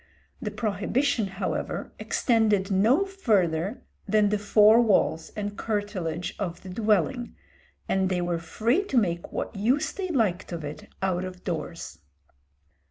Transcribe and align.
The 0.41 0.49
prohibition, 0.49 1.27
however, 1.27 1.91
extended 1.99 2.71
no 2.71 3.05
farther 3.05 3.83
than 4.07 4.29
the 4.29 4.39
four 4.39 4.81
walls 4.81 5.29
and 5.35 5.55
curtilage 5.55 6.33
of 6.39 6.63
the 6.63 6.69
dwelling, 6.69 7.35
and 7.87 8.09
they 8.09 8.19
were 8.19 8.39
free 8.39 8.83
to 8.85 8.97
make 8.97 9.31
what 9.31 9.55
use 9.55 9.91
they 9.91 10.07
liked 10.09 10.51
of 10.51 10.63
it 10.63 10.87
out 11.03 11.23
of 11.23 11.43
doors. 11.43 11.99